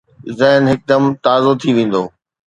ذهن 0.39 0.63
هڪدم 0.71 1.03
تازو 1.23 1.51
ٿي 1.61 1.69
ويندو 1.75 2.03